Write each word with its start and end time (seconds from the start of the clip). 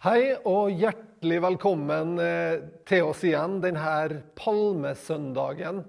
Hei 0.00 0.30
og 0.48 0.70
hjertelig 0.80 1.42
velkommen 1.44 2.14
eh, 2.24 2.54
til 2.88 3.10
oss 3.10 3.20
igjen 3.28 3.58
denne 3.60 4.22
palmesøndagen. 4.32 5.82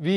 Vi 0.00 0.14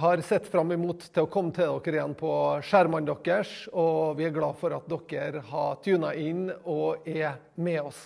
har 0.00 0.22
sett 0.24 0.46
fram 0.48 0.72
imot 0.72 1.04
til 1.12 1.26
å 1.26 1.28
komme 1.28 1.52
til 1.52 1.74
dere 1.84 1.98
igjen 1.98 2.14
på 2.16 2.30
skjermene 2.64 3.12
deres, 3.26 3.50
og 3.76 4.16
vi 4.16 4.24
er 4.24 4.32
glad 4.32 4.56
for 4.56 4.72
at 4.72 4.88
dere 4.88 5.42
har 5.50 5.82
tuna 5.84 6.14
inn 6.16 6.46
og 6.64 7.04
er 7.04 7.36
med 7.60 7.82
oss. 7.90 7.98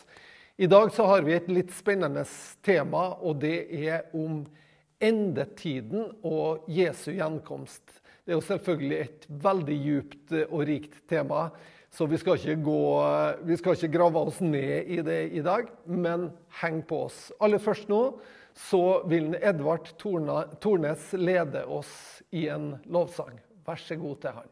I 0.59 0.66
dag 0.66 0.91
så 0.96 1.07
har 1.12 1.23
vi 1.23 1.37
et 1.37 1.53
litt 1.55 1.71
spennende 1.71 2.27
tema, 2.66 3.12
og 3.23 3.39
det 3.46 3.69
er 3.87 4.09
om 4.19 4.41
endetiden 4.98 6.10
og 6.27 6.66
Jesu 6.66 7.12
gjenkomst. 7.12 8.01
Det 8.27 8.35
er 8.35 8.41
jo 8.41 8.48
selvfølgelig 8.51 8.98
et 8.98 9.30
veldig 9.46 9.79
djupt 9.87 10.37
og 10.48 10.66
rikt 10.66 10.98
tema. 11.07 11.52
Så 11.95 12.07
vi 12.11 12.19
skal, 12.19 12.39
gå, 12.62 12.80
vi 13.47 13.57
skal, 13.57 13.77
ikke 13.77 13.93
grave 13.95 14.19
oss 14.27 14.41
ned 14.43 14.89
i 14.91 14.97
det 15.07 15.21
i 15.30 15.43
dag, 15.47 15.69
men 15.87 16.33
heng 16.59 16.80
på 16.83 17.05
oss. 17.07 17.29
Aller 17.39 17.62
først 17.62 17.87
nå 17.93 18.01
så 18.55 19.05
vil 19.11 19.37
Edvard 19.39 19.93
Tornes 19.99 21.12
lede 21.15 21.62
oss 21.71 22.23
i 22.35 22.49
en 22.51 22.73
lovsang. 22.91 23.38
Vær 23.66 23.79
så 23.79 23.99
god 23.99 24.19
til 24.27 24.41
han. 24.41 24.51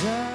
Deg 0.00 0.29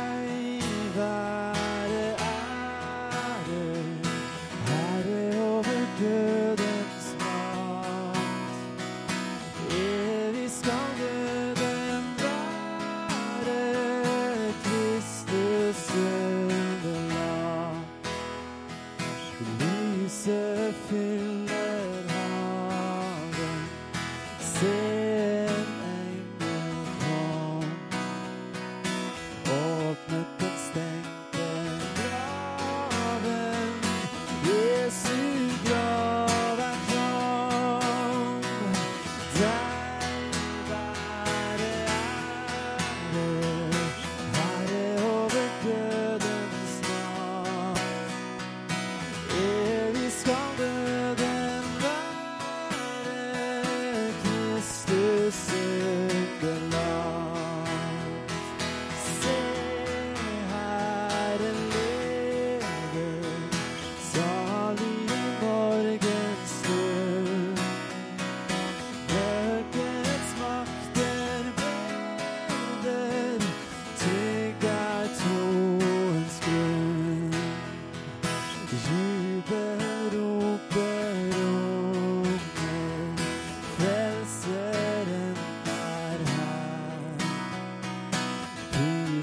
Deg 39.36 39.74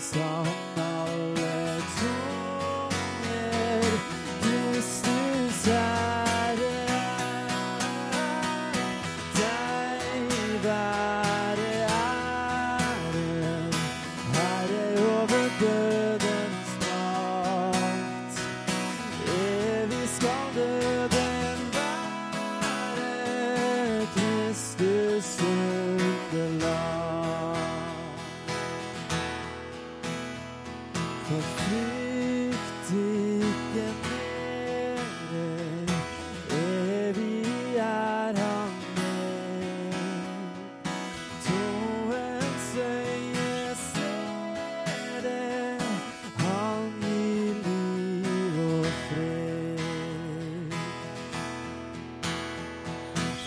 song. 0.02 0.51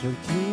For 0.06 0.12
Kristi 0.12 0.45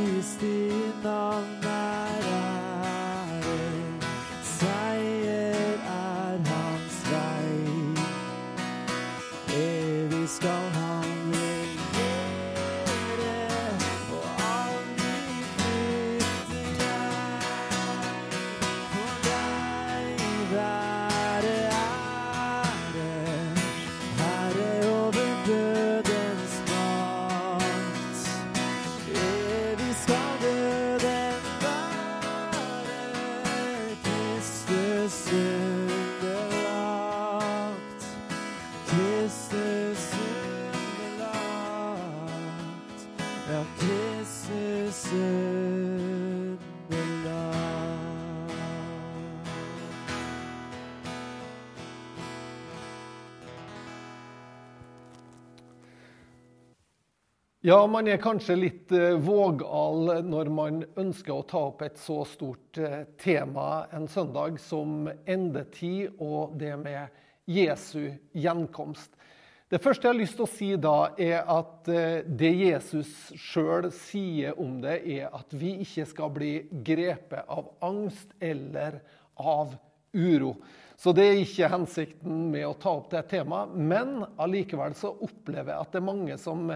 Ja, 57.64 57.86
man 57.86 58.08
er 58.10 58.18
kanskje 58.18 58.56
litt 58.58 58.90
eh, 58.90 59.12
vågal 59.22 60.24
når 60.26 60.48
man 60.50 60.80
ønsker 60.98 61.36
å 61.36 61.44
ta 61.46 61.60
opp 61.68 61.84
et 61.86 62.00
så 62.02 62.24
stort 62.26 62.80
eh, 62.82 63.04
tema 63.22 63.84
en 63.94 64.08
søndag 64.10 64.58
som 64.58 65.06
endetid 65.06 66.18
og 66.18 66.56
det 66.58 66.72
med 66.82 67.22
Jesu 67.46 68.10
gjenkomst. 68.34 69.14
Det 69.72 69.78
første 69.80 70.04
jeg 70.04 70.12
har 70.12 70.18
lyst 70.18 70.34
til 70.36 70.44
å 70.44 70.52
si 70.52 70.66
da, 70.76 70.96
er 71.16 71.46
at 71.48 71.86
eh, 71.88 72.26
det 72.28 72.50
Jesus 72.58 73.08
sjøl 73.40 73.86
sier 73.96 74.58
om 74.60 74.74
det, 74.82 74.98
er 75.14 75.30
at 75.32 75.54
vi 75.56 75.78
ikke 75.80 76.04
skal 76.10 76.32
bli 76.34 76.50
grepet 76.84 77.48
av 77.48 77.70
angst 77.80 78.34
eller 78.36 78.98
av 79.40 79.72
uro. 80.12 80.50
Så 81.00 81.14
det 81.16 81.24
er 81.24 81.40
ikke 81.40 81.70
hensikten 81.72 82.50
med 82.52 82.66
å 82.68 82.74
ta 82.82 82.92
opp 82.98 83.08
det 83.14 83.22
temaet. 83.30 83.72
Men 83.72 84.26
allikevel 84.36 84.92
så 84.98 85.14
opplever 85.24 85.72
jeg 85.72 85.86
at 85.86 85.96
det 85.96 86.02
er 86.02 86.08
mange 86.10 86.36
som 86.42 86.74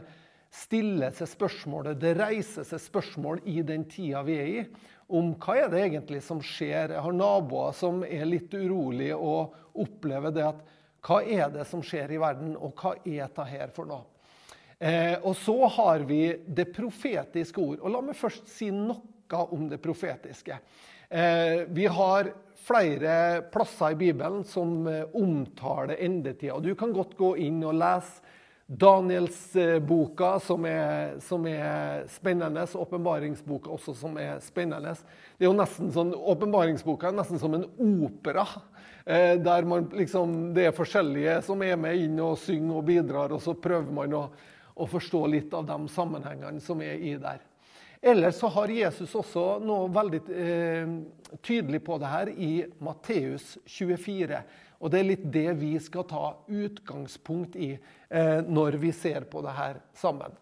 stiller 0.57 1.13
seg 1.19 1.29
spørsmålet, 1.35 2.01
det 2.01 2.15
reiser 2.17 2.65
seg 2.65 2.81
spørsmål 2.81 3.45
i 3.45 3.59
den 3.67 3.85
tida 3.93 4.25
vi 4.25 4.39
er 4.41 4.49
i, 4.55 4.65
om 5.13 5.35
hva 5.37 5.59
er 5.67 5.69
det 5.69 5.85
egentlig 5.85 6.23
som 6.25 6.41
skjer. 6.41 6.97
Jeg 6.97 7.05
har 7.05 7.21
naboer 7.21 7.77
som 7.77 8.01
er 8.09 8.25
litt 8.25 8.57
urolige 8.57 9.21
og 9.21 9.85
opplever 9.85 10.33
det 10.33 10.49
at 10.49 10.65
hva 11.07 11.23
er 11.23 11.51
det 11.55 11.65
som 11.71 11.83
skjer 11.85 12.17
i 12.17 12.21
verden, 12.21 12.57
og 12.59 12.75
hva 12.81 12.97
er 13.05 13.27
dette 13.27 13.47
her 13.47 13.71
for 13.75 13.89
noe? 13.89 14.05
Eh, 14.79 15.15
og 15.23 15.37
så 15.39 15.57
har 15.79 16.05
vi 16.09 16.35
det 16.47 16.69
profetiske 16.75 17.63
ord. 17.63 17.79
Og 17.81 17.93
la 17.95 18.03
meg 18.05 18.19
først 18.19 18.51
si 18.51 18.69
noe 18.75 19.45
om 19.47 19.69
det 19.71 19.79
profetiske. 19.83 20.59
Eh, 21.09 21.65
vi 21.73 21.87
har 21.87 22.33
flere 22.67 23.43
plasser 23.53 23.95
i 23.95 24.01
Bibelen 24.01 24.43
som 24.45 24.87
eh, 24.91 25.07
omtaler 25.15 26.03
endetida. 26.03 26.59
Du 26.61 26.75
kan 26.75 26.93
godt 26.95 27.17
gå 27.17 27.37
inn 27.47 27.63
og 27.65 27.79
lese 27.79 28.35
Danielsboka, 28.67 30.41
som 30.43 30.65
som 31.23 31.45
er 31.47 32.09
spennende, 32.11 32.65
åpenbaringsboka 32.67 33.71
også, 33.71 33.95
som 33.95 34.17
er 34.19 34.41
spennende. 34.43 34.97
Det 35.39 35.47
er 35.47 35.53
jo 35.53 35.91
sånn, 35.95 36.11
Åpenbaringsboka 36.11 37.07
er 37.07 37.15
nesten 37.15 37.39
som 37.39 37.55
en 37.55 37.69
opera. 37.79 38.43
Eh, 39.07 39.37
der 39.39 39.63
man 39.63 39.85
liksom, 39.95 40.55
det 40.55 40.65
er 40.67 40.73
forskjellige 40.75 41.39
som 41.47 41.61
er 41.63 41.77
med 41.79 42.01
inn 42.03 42.17
og 42.19 42.41
synger 42.43 42.81
og 42.81 42.87
bidrar, 42.89 43.35
og 43.37 43.43
så 43.43 43.53
prøver 43.55 43.93
man 43.95 44.15
å, 44.19 44.23
å 44.75 44.87
forstå 44.91 45.21
litt 45.31 45.53
av 45.55 45.69
de 45.69 45.77
sammenhengene 45.95 46.59
som 46.61 46.81
er 46.83 46.99
i 46.99 47.13
der. 47.23 47.45
Ellers 48.03 48.41
så 48.43 48.51
har 48.51 48.73
Jesus 48.75 49.15
også 49.15 49.45
noe 49.63 49.87
veldig 49.95 50.21
eh, 50.35 50.91
tydelig 51.39 51.81
på 51.87 51.99
det 52.03 52.11
her 52.11 52.31
i 52.35 52.51
Matteus 52.83 53.53
24. 53.65 54.41
Og 54.83 54.91
det 54.91 54.99
er 54.99 55.09
litt 55.09 55.29
det 55.33 55.53
vi 55.61 55.71
skal 55.81 56.05
ta 56.11 56.25
utgangspunkt 56.51 57.55
i 57.63 57.77
eh, 57.77 58.41
når 58.43 58.79
vi 58.83 58.91
ser 58.95 59.29
på 59.31 59.43
det 59.47 59.55
her 59.55 59.79
sammen. 59.97 60.35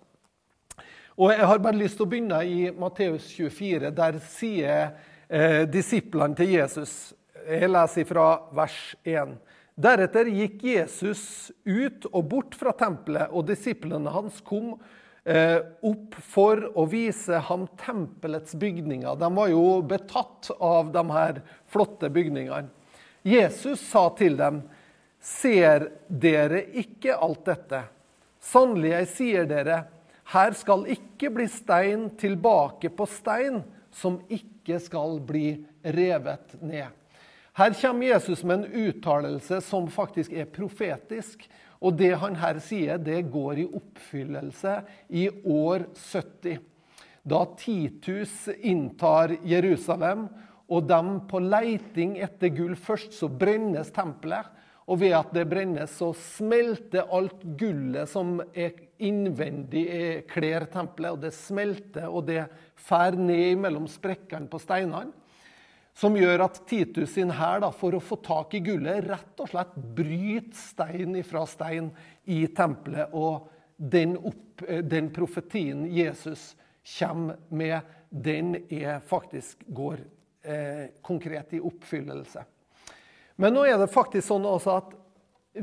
Og 1.21 1.31
Jeg 1.31 1.47
har 1.47 1.61
bare 1.63 1.79
lyst 1.79 2.01
til 2.01 2.09
å 2.09 2.11
begynne 2.11 2.41
i 2.49 2.73
Matteus 2.73 3.29
24. 3.37 3.93
Der 3.93 4.19
sier 4.25 4.97
eh, 5.29 5.63
disiplene 5.69 6.35
til 6.41 6.57
Jesus 6.57 7.13
Jeg 7.45 7.69
leser 7.69 8.07
fra 8.09 8.27
vers 8.57 8.77
1. 9.05 9.35
Deretter 9.75 10.29
gikk 10.31 10.63
Jesus 10.65 11.51
ut 11.67 12.07
og 12.13 12.29
bort 12.31 12.55
fra 12.57 12.73
tempelet, 12.79 13.29
og 13.35 13.49
disiplene 13.49 14.13
hans 14.15 14.39
kom 14.47 14.77
eh, 15.27 15.59
opp 15.85 16.17
for 16.31 16.63
å 16.79 16.87
vise 16.89 17.41
ham 17.49 17.67
tempelets 17.81 18.55
bygninger. 18.57 19.19
De 19.21 19.31
var 19.37 19.51
jo 19.53 19.67
betatt 19.85 20.53
av 20.57 20.93
de 20.95 21.05
her 21.11 21.43
flotte 21.75 22.09
bygningene. 22.15 22.71
Jesus 23.25 23.83
sa 23.91 24.09
til 24.17 24.39
dem, 24.41 24.65
Ser 25.25 25.87
dere 26.09 26.67
ikke 26.77 27.15
alt 27.17 27.47
dette? 27.49 27.79
Sannelig, 28.45 28.91
jeg 28.93 29.07
sier 29.09 29.47
dere, 29.49 29.79
her 30.33 30.53
skal 30.57 30.85
ikke 30.93 31.31
bli 31.33 31.47
stein 31.49 32.11
tilbake 32.21 32.91
på 32.93 33.07
stein 33.09 33.63
som 33.95 34.21
ikke 34.29 34.77
skal 34.85 35.17
bli 35.25 35.57
revet 35.97 36.59
ned. 36.61 36.93
Her 37.55 37.71
kommer 37.79 38.07
Jesus 38.07 38.43
med 38.43 38.65
en 38.65 38.89
uttalelse 38.89 39.61
som 39.63 39.87
faktisk 39.87 40.33
er 40.35 40.49
profetisk. 40.51 41.45
Og 41.85 41.95
det 42.01 42.17
han 42.19 42.35
her 42.41 42.59
sier, 42.65 42.99
det 42.99 43.29
går 43.31 43.61
i 43.63 43.67
oppfyllelse 43.69 44.81
i 45.15 45.29
år 45.31 45.85
70. 45.95 46.59
Da 47.23 47.45
Titus 47.61 48.49
inntar 48.59 49.37
Jerusalem, 49.47 50.27
og 50.67 50.89
dem 50.89 51.15
på 51.29 51.39
leiting 51.45 52.17
etter 52.25 52.51
gull 52.57 52.75
først, 52.75 53.15
så 53.15 53.29
brennes 53.29 53.93
tempelet. 53.95 54.51
Og 54.91 54.99
ved 55.01 55.15
at 55.17 55.31
det 55.33 55.47
brennes, 55.49 55.95
så 55.95 56.11
smelter 56.17 57.07
alt 57.15 57.45
gullet 57.61 58.11
som 58.11 58.41
er 58.51 58.75
innvendig 58.99 59.87
kler 60.33 60.67
tempelet. 60.73 61.15
Og 61.15 61.23
det 61.23 61.37
smelter, 61.37 62.11
og 62.11 62.27
det 62.29 62.49
fær 62.83 63.15
ned 63.15 63.63
mellom 63.63 63.87
sprekkene 63.89 64.51
på 64.51 64.61
steinene. 64.61 65.15
Som 65.95 66.17
gjør 66.19 66.43
at 66.49 66.59
Titus 66.67 67.13
sin 67.15 67.31
hær, 67.31 67.65
for 67.79 67.95
å 67.95 68.03
få 68.03 68.19
tak 68.23 68.57
i 68.59 68.63
gullet, 68.67 69.05
rett 69.07 69.43
og 69.43 69.51
slett 69.53 69.77
bryter 69.95 70.59
stein 70.59 71.15
ifra 71.21 71.45
stein 71.47 71.93
i 72.27 72.41
tempelet. 72.51 73.15
Og 73.15 73.47
den, 73.77 74.17
opp, 74.19 74.65
den 74.83 75.13
profetien 75.15 75.85
Jesus 75.87 76.55
kommer 76.99 77.39
med, 77.49 77.81
den 78.11 78.57
er 78.71 78.99
faktisk 79.07 79.63
går 79.67 80.03
eh, 80.43 80.91
konkret 81.03 81.55
i 81.55 81.63
oppfyllelse. 81.63 82.43
Men 83.37 83.55
nå 83.55 83.65
er 83.67 83.79
det 83.79 83.91
faktisk 83.91 84.29
sånn 84.29 84.47
også 84.47 84.77
at 84.79 84.93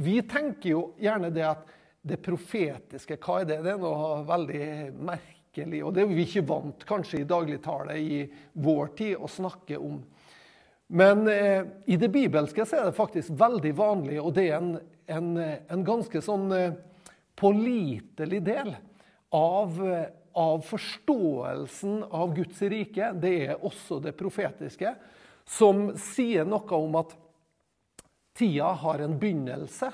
vi 0.01 0.17
tenker 0.27 0.73
jo 0.73 0.81
gjerne 0.99 1.31
det 1.35 1.45
at 1.47 1.67
det 2.01 2.17
profetiske, 2.23 3.19
hva 3.21 3.41
er 3.41 3.47
det? 3.49 3.59
Det 3.65 3.75
er 3.75 3.81
noe 3.81 4.21
veldig 4.25 4.65
merkelig. 4.97 5.83
Og 5.85 5.93
det 5.93 6.03
er 6.03 6.09
vi 6.09 6.25
ikke 6.25 6.47
vant 6.49 6.85
kanskje 6.87 7.21
i 7.21 7.27
dagligtale 7.29 7.97
i 7.99 8.21
vår 8.63 8.93
tid 8.97 9.19
å 9.19 9.29
snakke 9.29 9.77
om. 9.77 9.99
Men 10.91 11.27
eh, 11.31 11.65
i 11.87 11.97
det 11.99 12.09
bibelske 12.11 12.65
så 12.67 12.81
er 12.81 12.89
det 12.89 12.97
faktisk 12.97 13.35
veldig 13.39 13.71
vanlig, 13.77 14.17
og 14.19 14.33
det 14.35 14.49
er 14.49 14.57
en, 14.57 14.73
en, 15.07 15.29
en 15.39 15.85
ganske 15.87 16.21
sånn 16.23 16.49
eh, 16.55 16.73
pålitelig 17.39 18.41
del 18.43 18.73
av 19.35 19.79
eh, 19.87 20.09
av 20.33 20.61
forståelsen 20.61 22.03
av 22.03 22.35
Guds 22.35 22.61
rike, 22.61 23.11
det 23.13 23.33
er 23.45 23.65
også 23.65 23.99
det 24.03 24.13
profetiske, 24.19 24.93
som 25.47 25.89
sier 25.99 26.47
noe 26.47 26.77
om 26.77 26.95
at 27.01 27.15
tida 28.37 28.71
har 28.83 29.03
en 29.03 29.17
begynnelse. 29.19 29.91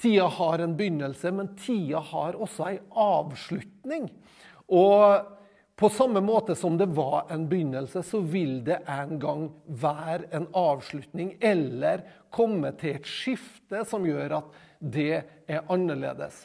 Tida 0.00 0.28
har 0.38 0.62
en 0.62 0.76
begynnelse, 0.78 1.32
men 1.34 1.54
tida 1.58 2.02
har 2.12 2.38
også 2.38 2.68
en 2.70 2.92
avslutning. 3.04 4.08
Og 4.70 5.33
på 5.76 5.88
samme 5.90 6.20
måte 6.22 6.54
som 6.54 6.76
det 6.78 6.86
var 6.94 7.26
en 7.34 7.48
begynnelse, 7.48 8.02
så 8.02 8.20
vil 8.20 8.60
det 8.64 8.78
en 8.86 9.18
gang 9.18 9.48
være 9.66 10.28
en 10.30 10.46
avslutning 10.54 11.34
eller 11.42 12.04
komme 12.34 12.70
til 12.78 12.94
et 12.94 13.08
skifte 13.08 13.82
som 13.88 14.06
gjør 14.06 14.38
at 14.38 14.60
det 14.78 15.24
er 15.50 15.64
annerledes. 15.72 16.44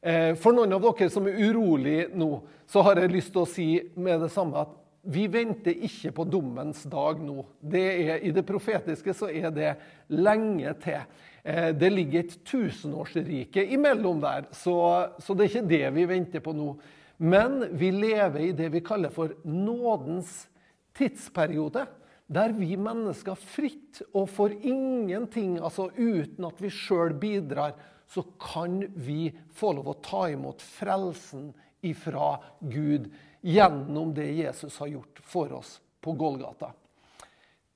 Eh, 0.00 0.32
for 0.40 0.56
noen 0.56 0.72
av 0.72 0.84
dere 0.86 1.10
som 1.12 1.28
er 1.28 1.36
urolig 1.44 2.06
nå, 2.16 2.30
så 2.70 2.84
har 2.86 3.02
jeg 3.02 3.12
lyst 3.12 3.34
til 3.34 3.42
å 3.42 3.48
si 3.48 3.70
med 4.00 4.22
det 4.24 4.30
samme 4.32 4.62
at 4.64 4.76
vi 5.12 5.26
venter 5.32 5.76
ikke 5.76 6.12
på 6.16 6.24
dommens 6.28 6.82
dag 6.88 7.20
nå. 7.24 7.44
Det 7.60 7.84
er, 7.84 8.14
I 8.24 8.32
det 8.36 8.44
profetiske 8.48 9.14
så 9.16 9.28
er 9.32 9.52
det 9.52 9.74
lenge 10.12 10.72
til. 10.80 11.04
Eh, 11.44 11.68
det 11.76 11.92
ligger 11.92 12.24
et 12.24 12.38
tusenårsrike 12.48 13.64
imellom 13.76 14.24
der, 14.24 14.48
så, 14.56 14.78
så 15.20 15.36
det 15.36 15.46
er 15.46 15.52
ikke 15.52 15.70
det 15.74 15.84
vi 15.96 16.08
venter 16.16 16.44
på 16.44 16.56
nå. 16.56 16.72
Men 17.22 17.76
vi 17.76 17.90
lever 17.92 18.40
i 18.40 18.52
det 18.56 18.70
vi 18.72 18.80
kaller 18.80 19.12
for 19.12 19.34
nådens 19.44 20.48
tidsperiode. 20.96 21.84
Der 22.30 22.54
vi 22.56 22.76
mennesker 22.80 23.36
fritt 23.36 24.00
og 24.14 24.30
for 24.30 24.54
ingenting, 24.54 25.58
altså 25.58 25.90
uten 25.98 26.46
at 26.48 26.62
vi 26.62 26.70
sjøl 26.72 27.12
bidrar, 27.20 27.74
så 28.08 28.24
kan 28.40 28.80
vi 28.94 29.34
få 29.52 29.74
lov 29.76 29.90
å 29.92 29.98
ta 30.00 30.22
imot 30.32 30.62
frelsen 30.64 31.50
ifra 31.84 32.38
Gud 32.60 33.10
gjennom 33.44 34.14
det 34.16 34.30
Jesus 34.38 34.78
har 34.80 34.88
gjort 34.94 35.20
for 35.20 35.52
oss 35.60 35.76
på 36.00 36.14
Golgata. 36.16 36.72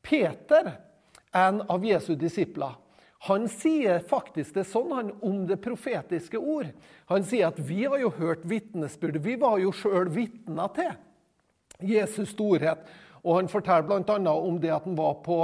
Peter, 0.03 0.73
en 1.33 1.61
av 1.69 1.85
Jesu 1.85 2.15
disipler, 2.17 2.79
han 3.25 3.47
sier 3.49 4.03
faktisk 4.05 4.57
det 4.59 4.67
sånn 4.69 4.93
han, 4.93 5.13
om 5.25 5.45
det 5.49 5.61
profetiske 5.65 6.39
ord. 6.39 6.71
Han 7.09 7.25
sier 7.25 7.49
at 7.49 7.61
vi 7.61 7.85
har 7.85 7.99
jo 8.03 8.13
hørt 8.19 8.45
vitnesbyrd. 8.49 9.21
Vi 9.25 9.39
var 9.41 9.59
jo 9.63 9.73
sjøl 9.73 10.11
vitner 10.13 10.73
til 10.77 10.93
Jesus 11.95 12.35
storhet. 12.35 12.85
Og 13.25 13.39
han 13.39 13.49
forteller 13.49 13.89
bl.a. 13.89 14.35
om 14.35 14.59
det 14.61 14.75
at 14.75 14.85
han 14.85 14.99
var 14.99 15.23
på 15.25 15.39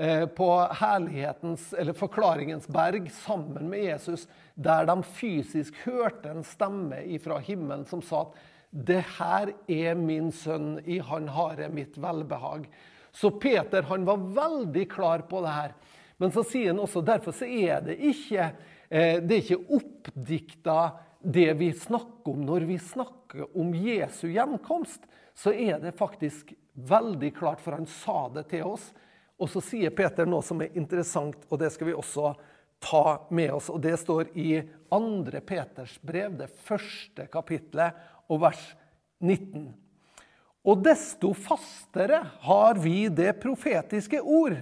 Eh, 0.00 0.26
på 0.26 0.68
herlighetens, 0.72 1.72
eller 1.72 1.92
forklaringens 1.92 2.68
berg 2.68 3.08
sammen 3.10 3.66
med 3.70 3.80
Jesus, 3.82 4.28
der 4.54 4.84
de 4.86 4.94
fysisk 5.02 5.74
hørte 5.82 6.30
en 6.30 6.44
stemme 6.46 7.00
fra 7.18 7.40
himmelen 7.42 7.82
som 7.82 8.04
sa 8.06 8.20
at 8.28 8.36
det 8.70 9.00
her 9.16 9.50
er 9.66 9.98
min 9.98 10.30
sønn, 10.30 10.76
i 10.86 11.00
han 11.02 11.26
har 11.34 11.58
jeg 11.58 11.74
mitt 11.74 11.98
velbehag. 11.98 12.68
Så 13.10 13.32
Peter 13.42 13.88
han 13.90 14.06
var 14.06 14.22
veldig 14.38 14.86
klar 14.92 15.26
på 15.26 15.42
det 15.42 15.56
her. 15.56 15.74
Men 16.18 16.32
så 16.34 16.44
sier 16.46 16.72
han 16.72 16.82
også 16.82 17.02
derfor 17.06 17.36
så 17.36 17.46
er 17.46 17.82
det 17.86 17.98
ikke, 18.10 18.50
eh, 18.90 19.18
det 19.22 19.36
er 19.36 19.44
ikke 19.44 19.78
oppdikta 19.78 20.78
det 21.22 21.50
vi 21.58 21.72
snakker 21.74 22.32
om 22.34 22.46
når 22.46 22.66
vi 22.68 22.78
snakker 22.82 23.58
om 23.58 23.74
Jesu 23.74 24.28
gjenkomst. 24.30 25.06
Så 25.38 25.54
er 25.54 25.78
det 25.82 25.98
faktisk 25.98 26.54
veldig 26.74 27.30
klart, 27.34 27.62
for 27.62 27.78
han 27.78 27.86
sa 27.90 28.26
det 28.34 28.48
til 28.50 28.66
oss 28.66 28.90
og 29.38 29.50
så 29.50 29.62
sier 29.62 29.94
Peter 29.94 30.26
noe 30.26 30.42
som 30.42 30.60
er 30.62 30.74
interessant, 30.78 31.38
og 31.48 31.60
det 31.62 31.70
skal 31.70 31.92
vi 31.92 31.96
også 31.96 32.32
ta 32.82 33.02
med 33.34 33.52
oss. 33.54 33.68
Og 33.70 33.80
det 33.82 33.94
står 34.00 34.32
i 34.34 34.60
2. 34.90 35.42
Peters 35.46 35.94
brev, 36.02 36.34
det 36.40 36.50
første 36.66 37.28
kapitlet, 37.30 37.94
og 38.28 38.42
vers 38.42 38.64
19. 39.22 39.70
Og 40.68 40.82
desto 40.82 41.30
fastere 41.38 42.24
har 42.44 42.82
vi 42.82 43.06
det 43.14 43.36
profetiske 43.40 44.20
ord, 44.20 44.58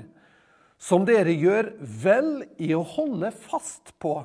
som 0.79 1.07
dere 1.09 1.33
gjør 1.33 1.73
vel 1.81 2.31
i 2.61 2.73
å 2.77 2.85
holde 2.85 3.31
fast 3.33 3.95
på, 4.03 4.19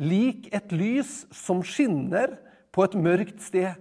lik 0.00 0.48
et 0.56 0.72
lys 0.72 1.24
som 1.34 1.60
skinner 1.66 2.38
på 2.72 2.86
et 2.86 2.96
mørkt 2.96 3.42
sted, 3.44 3.74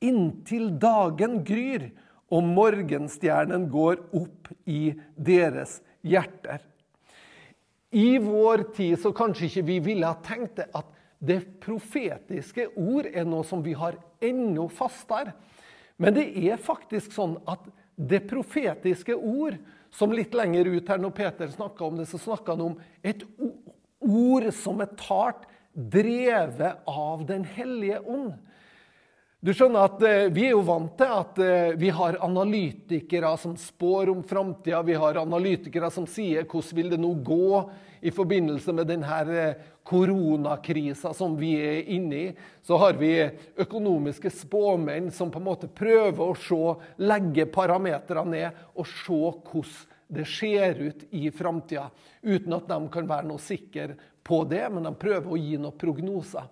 inntil 0.00 0.70
dagen 0.80 1.42
gryr 1.44 1.90
og 2.32 2.44
morgenstjernen 2.46 3.66
går 3.72 4.00
opp 4.16 4.50
i 4.68 4.92
deres 5.16 5.80
hjerter. 6.06 6.62
I 7.90 8.18
vår 8.20 8.68
tid 8.76 8.98
så 9.00 9.14
kanskje 9.16 9.48
ikke 9.48 9.66
vi 9.68 9.78
ville 9.84 10.08
ha 10.08 10.18
tenkt 10.24 10.58
det 10.60 10.68
at 10.76 10.88
det 11.18 11.40
profetiske 11.62 12.68
ord 12.78 13.08
er 13.10 13.24
noe 13.26 13.46
som 13.48 13.62
vi 13.64 13.72
har 13.74 13.96
enda 14.22 14.68
fastere. 14.70 15.32
Men 15.98 16.14
det 16.14 16.28
er 16.46 16.60
faktisk 16.62 17.14
sånn 17.16 17.38
at 17.48 17.64
det 17.98 18.22
profetiske 18.30 19.16
ord 19.16 19.56
som 19.94 20.12
litt 20.12 20.34
lenger 20.36 20.68
ut 20.68 20.88
her, 20.88 21.00
når 21.00 21.14
Peter 21.16 21.52
snakka 21.52 21.84
om 21.86 21.96
det, 22.00 22.08
så 22.10 22.20
snakka 22.20 22.54
han 22.54 22.66
om 22.66 22.76
et 23.02 23.24
ord 24.04 24.48
som 24.56 24.82
er 24.84 24.92
talt, 24.98 25.46
drevet 25.78 26.80
av 26.90 27.20
Den 27.28 27.44
hellige 27.46 28.00
ånd. 28.02 28.32
Du 29.38 29.52
skjønner 29.54 29.86
at 29.86 30.00
eh, 30.02 30.24
Vi 30.34 30.48
er 30.48 30.56
jo 30.56 30.64
vant 30.66 30.96
til 30.98 31.12
at 31.14 31.36
eh, 31.38 31.76
vi 31.78 31.92
har 31.94 32.18
analytikere 32.26 33.30
som 33.38 33.54
spår 33.54 34.10
om 34.10 34.24
framtida. 34.26 34.80
Vi 34.82 34.96
har 34.98 35.20
analytikere 35.20 35.92
som 35.94 36.08
sier 36.10 36.48
hvordan 36.48 36.80
vil 36.80 36.90
det 36.90 36.98
nå 36.98 37.12
gå 37.22 37.52
i 38.00 38.12
forbindelse 38.14 38.72
med 38.76 38.88
denne 38.90 39.20
eh, 39.34 39.60
koronakrisa 39.88 41.14
som 41.16 41.36
vi 41.38 41.54
er 41.60 41.90
inne 41.94 42.16
i. 42.16 42.26
Så 42.62 42.76
har 42.80 42.98
vi 43.00 43.12
økonomiske 43.56 44.30
spåmenn 44.30 45.10
som 45.14 45.30
på 45.32 45.40
en 45.40 45.48
måte 45.48 45.70
prøver 45.70 46.24
å 46.24 46.36
se, 46.36 46.60
legge 47.02 47.48
parametrene 47.52 48.34
ned 48.34 48.66
og 48.74 48.90
se 48.90 49.22
hvordan 49.50 49.94
det 50.08 50.24
ser 50.24 50.78
ut 50.80 51.02
i 51.12 51.28
framtida. 51.30 51.90
Uten 52.22 52.54
at 52.56 52.68
de 52.68 52.78
kan 52.92 53.08
være 53.08 53.28
noe 53.28 53.42
sikre 53.42 53.98
på 54.24 54.42
det, 54.48 54.64
men 54.72 54.86
de 54.88 54.92
prøver 54.96 55.32
å 55.32 55.40
gi 55.40 55.58
noen 55.60 55.76
prognoser. 55.76 56.48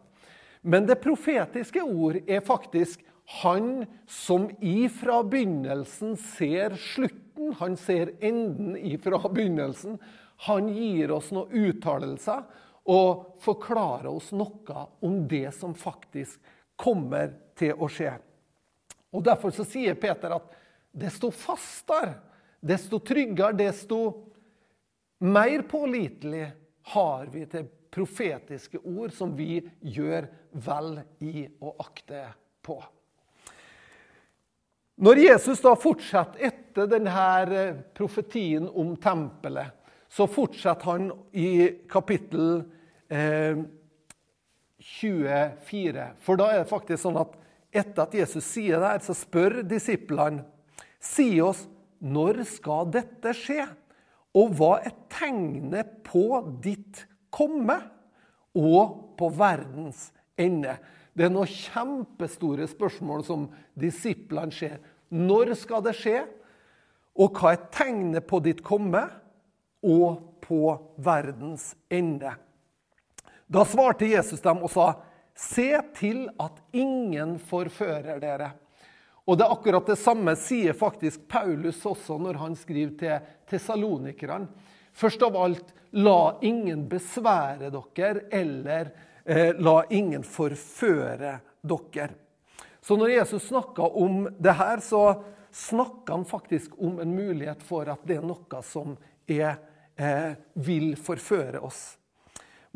Men 0.67 0.85
det 0.89 0.99
profetiske 1.01 1.81
ord 1.81 2.19
er 2.27 2.45
faktisk 2.45 3.05
han 3.43 3.87
som 4.11 4.49
ifra 4.61 5.23
begynnelsen 5.27 6.15
ser 6.37 6.77
slutten. 6.93 7.55
Han 7.61 7.77
ser 7.79 8.13
enden 8.25 8.77
ifra 8.77 9.21
begynnelsen. 9.27 9.99
Han 10.37 10.69
gir 10.69 11.11
oss 11.17 11.31
noen 11.33 11.53
uttalelser 11.67 12.45
og 12.93 13.41
forklarer 13.43 14.11
oss 14.11 14.31
noe 14.37 14.85
om 15.05 15.23
det 15.29 15.51
som 15.57 15.75
faktisk 15.75 16.41
kommer 16.79 17.33
til 17.59 17.75
å 17.81 17.89
skje. 17.91 18.13
Og 19.17 19.25
Derfor 19.25 19.55
så 19.55 19.65
sier 19.67 19.97
Peter 19.99 20.37
at 20.37 20.53
desto 20.97 21.31
fastere, 21.33 22.19
desto 22.61 23.01
tryggere, 23.01 23.57
desto 23.57 24.01
mer 25.25 25.65
pålitelig 25.69 26.45
har 26.93 27.27
vi 27.33 27.47
til 27.51 27.67
profetiske 27.97 28.83
ord 28.85 29.15
som 29.17 29.33
vi 29.37 29.63
gjør 29.81 30.29
vel 30.67 30.99
i 31.25 31.47
å 31.65 31.73
akte 31.81 32.27
på. 32.67 32.77
Når 34.97 35.21
Jesus 35.21 35.61
da 35.65 35.75
fortsetter 35.77 36.49
etter 36.49 36.89
denne 36.89 37.57
profetien 37.97 38.69
om 38.69 38.95
tempelet, 39.01 39.73
så 40.17 40.25
fortsetter 40.31 40.89
han 40.89 41.11
i 41.37 41.69
kapittel 41.93 42.63
eh, 43.13 43.59
24. 44.81 46.07
For 46.25 46.41
da 46.41 46.47
er 46.53 46.63
det 46.63 46.71
faktisk 46.71 47.03
sånn 47.03 47.19
at 47.21 47.35
etter 47.77 48.07
at 48.07 48.15
Jesus 48.17 48.47
sier 48.49 48.81
det 48.81 48.93
her, 48.95 49.03
så 49.05 49.17
spør 49.17 49.61
disiplene 49.69 50.47
Si 51.07 51.37
oss, 51.45 51.67
når 52.01 52.41
skal 52.49 52.89
dette 52.91 53.31
skje? 53.37 53.67
Og 54.37 54.57
hva 54.57 54.79
er 54.81 54.95
tegnet 55.13 56.01
på 56.05 56.41
ditt 56.65 57.05
komme 57.31 57.77
og 58.57 58.97
på 59.21 59.29
verdens 59.37 60.09
ende? 60.41 60.75
Det 61.13 61.29
er 61.29 61.33
noen 61.33 61.53
kjempestore 61.53 62.67
spørsmål 62.73 63.23
som 63.29 63.47
disiplene 63.79 64.57
ser. 64.57 64.81
Når 65.13 65.55
skal 65.61 65.85
det 65.85 65.95
skje? 66.01 66.25
Og 67.21 67.39
hva 67.39 67.55
er 67.55 67.69
tegnet 67.73 68.27
på 68.29 68.41
ditt 68.45 68.65
komme 68.67 69.05
og 69.87 70.41
på 70.43 70.75
verdens 70.99 71.75
ende? 71.89 72.35
Da 73.47 73.63
svarte 73.65 74.09
Jesus 74.11 74.43
dem 74.43 74.65
og 74.67 74.73
sa, 74.75 74.95
Se 75.37 75.69
til 75.93 76.31
at 76.41 76.63
ingen 76.73 77.35
forfører 77.39 78.23
dere. 78.23 78.55
Og 79.29 79.37
det 79.37 79.45
er 79.45 79.53
akkurat 79.53 79.89
det 79.91 79.99
samme 80.01 80.33
sier 80.39 80.77
faktisk 80.77 81.27
Paulus 81.29 81.83
også 81.87 82.17
når 82.23 82.39
han 82.41 82.55
skriver 82.57 82.95
til 82.97 83.33
tesalonikerne. 83.51 84.47
Først 84.97 85.23
av 85.27 85.37
alt, 85.37 85.75
la 85.93 86.39
ingen 86.41 86.87
besvære 86.89 87.69
dere, 87.69 88.23
eller 88.33 88.89
eh, 89.25 89.53
la 89.61 89.83
ingen 89.91 90.25
forføre 90.25 91.35
dere. 91.61 92.09
Så 92.81 92.97
når 92.97 93.17
Jesus 93.19 93.49
snakka 93.51 93.83
om 93.83 94.29
det 94.39 94.55
her, 94.57 94.81
så 94.81 95.21
snakka 95.53 96.15
han 96.15 96.25
faktisk 96.25 96.79
om 96.79 97.01
en 97.01 97.13
mulighet 97.17 97.63
for 97.67 97.89
at 97.93 98.05
det 98.09 98.21
er 98.21 98.25
noe 98.25 98.63
som 98.65 98.95
er, 99.27 99.59
vil 99.97 100.91
forføre 101.01 101.63
oss. 101.65 101.97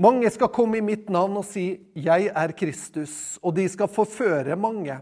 Mange 0.00 0.31
skal 0.33 0.49
komme 0.49 0.79
i 0.79 0.85
mitt 0.85 1.11
navn 1.12 1.37
og 1.37 1.45
si 1.45 1.81
'Jeg 1.95 2.31
er 2.33 2.53
Kristus', 2.57 3.39
og 3.43 3.55
de 3.55 3.69
skal 3.69 3.89
forføre 3.89 4.57
mange. 4.57 4.97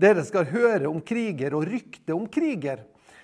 Dere 0.00 0.24
skal 0.24 0.44
høre 0.44 0.88
om 0.88 1.00
kriger 1.00 1.54
og 1.54 1.68
rykte 1.70 2.10
om 2.10 2.26
kriger. 2.26 2.82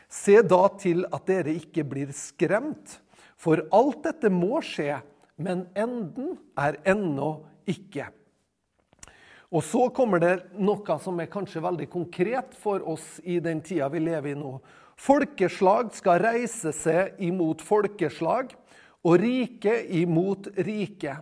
Se 0.09 0.42
da 0.42 0.68
til 0.78 1.04
at 1.12 1.26
dere 1.26 1.57
ikke 1.59 1.83
blir 1.85 2.12
skremt, 2.14 3.00
for 3.37 3.66
alt 3.73 4.04
dette 4.04 4.30
må 4.30 4.62
skje, 4.62 5.00
men 5.37 5.66
enden 5.75 6.38
er 6.57 6.78
ennå 6.87 7.45
ikke. 7.66 8.07
Og 9.50 9.64
så 9.64 9.88
kommer 9.97 10.21
det 10.21 10.35
noe 10.61 10.99
som 11.00 11.18
er 11.21 11.30
kanskje 11.33 11.62
veldig 11.64 11.88
konkret 11.90 12.54
for 12.54 12.85
oss 12.88 13.16
i 13.25 13.38
den 13.40 13.62
tida 13.64 13.88
vi 13.88 14.02
lever 14.04 14.35
i 14.35 14.38
nå. 14.38 14.59
Folkeslag 14.98 15.92
skal 15.94 16.22
reise 16.24 16.72
seg 16.74 17.20
imot 17.22 17.62
folkeslag 17.62 18.50
og 19.06 19.20
rike 19.22 19.76
imot 19.94 20.50
rike. 20.58 21.14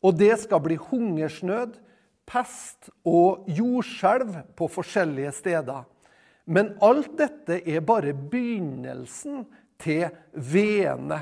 Og 0.00 0.16
det 0.16 0.32
skal 0.40 0.62
bli 0.64 0.78
hungersnød, 0.80 1.76
pest 2.30 2.88
og 3.04 3.44
jordskjelv 3.50 4.38
på 4.56 4.68
forskjellige 4.70 5.34
steder. 5.36 5.84
Men 6.48 6.72
alt 6.82 7.12
dette 7.18 7.60
er 7.68 7.84
bare 7.84 8.14
begynnelsen 8.14 9.44
til 9.80 10.08
veene. 10.32 11.20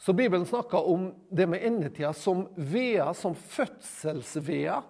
Så 0.00 0.14
Bibelen 0.16 0.46
snakker 0.48 0.82
om 0.88 1.10
det 1.30 1.46
med 1.46 1.62
endetida 1.62 2.12
som 2.16 2.46
vea, 2.56 3.12
som 3.14 3.36
fødselsvea. 3.36 4.80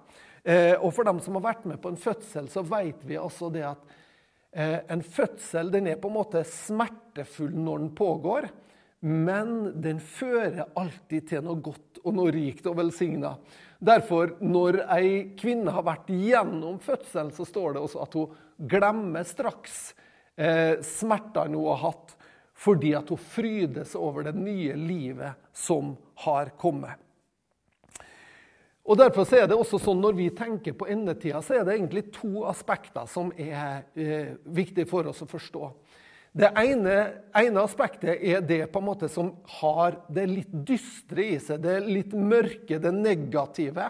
Eh, 0.45 0.77
og 0.79 0.95
for 0.95 1.05
dem 1.05 1.19
som 1.21 1.37
har 1.37 1.51
vært 1.51 1.67
med 1.69 1.81
på 1.83 1.91
en 1.91 1.99
fødsel, 2.01 2.49
så 2.49 2.63
vet 2.65 3.03
vi 3.05 3.19
altså 3.21 3.51
det 3.53 3.67
at 3.75 3.99
en 4.53 5.03
fødsel 5.07 5.69
den 5.71 5.87
er 5.87 5.99
på 6.03 6.09
en 6.11 6.17
måte 6.17 6.41
smertefull 6.47 7.53
når 7.55 7.85
den 7.85 7.91
pågår. 7.95 8.49
Men 9.01 9.81
den 9.81 10.01
fører 10.03 10.67
alltid 10.77 11.29
til 11.31 11.45
noe 11.47 11.63
godt 11.65 12.03
og 12.05 12.17
noe 12.19 12.33
rikt 12.35 12.67
og 12.69 12.77
velsigna. 12.83 13.33
Derfor, 13.81 14.35
når 14.45 14.83
ei 14.93 15.13
kvinne 15.41 15.73
har 15.73 15.87
vært 15.87 16.11
gjennom 16.13 16.77
fødselen, 16.85 17.31
så 17.33 17.47
står 17.49 17.77
det 17.77 17.85
også 17.85 18.03
at 18.05 18.17
hun 18.19 18.35
glemmer 18.69 19.25
straks 19.25 19.79
eh, 20.37 20.77
smertene 20.85 21.57
hun 21.57 21.71
har 21.73 21.81
hatt, 21.87 22.13
fordi 22.61 22.93
at 22.99 23.09
hun 23.09 23.23
frydes 23.25 23.95
over 23.97 24.29
det 24.29 24.35
nye 24.37 24.77
livet 24.77 25.49
som 25.57 25.95
har 26.27 26.53
kommet. 26.61 27.01
Og 28.85 28.97
Derfor 28.99 29.29
er 29.37 29.47
det 29.47 29.59
også 29.59 29.79
sånn 29.83 30.01
når 30.01 30.17
vi 30.19 30.29
tenker 30.35 30.75
på 30.77 30.89
endetida, 30.91 31.43
så 31.45 31.59
er 31.59 31.67
det 31.67 31.77
egentlig 31.77 32.07
to 32.17 32.47
aspekter 32.49 33.07
som 33.11 33.31
er 33.37 33.85
eh, 33.95 34.33
viktige 34.45 34.89
for 34.89 35.11
oss 35.11 35.21
å 35.23 35.29
forstå. 35.31 35.71
Det 36.31 36.47
ene, 36.63 36.97
ene, 37.35 37.63
aspektet 37.63 38.23
er 38.23 38.43
det 38.47 38.63
på 38.71 38.79
en 38.79 38.87
måte 38.87 39.09
som 39.11 39.33
har 39.61 39.99
det 40.15 40.29
litt 40.31 40.53
dystre 40.67 41.25
i 41.27 41.39
seg. 41.43 41.59
Det 41.65 41.81
litt 41.89 42.15
mørke, 42.15 42.79
det 42.79 42.93
negative. 42.95 43.89